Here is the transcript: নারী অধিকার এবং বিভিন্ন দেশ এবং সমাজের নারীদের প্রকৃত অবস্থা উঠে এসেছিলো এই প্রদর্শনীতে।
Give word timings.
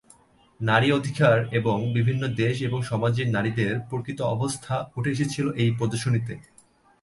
নারী 0.59 0.87
অধিকার 0.91 1.37
এবং 1.51 1.77
বিভিন্ন 1.93 2.23
দেশ 2.41 2.55
এবং 2.61 2.79
সমাজের 2.81 3.27
নারীদের 3.29 3.71
প্রকৃত 3.89 4.19
অবস্থা 4.35 4.75
উঠে 4.97 5.09
এসেছিলো 5.11 5.49
এই 5.53 5.69
প্রদর্শনীতে। 5.77 6.33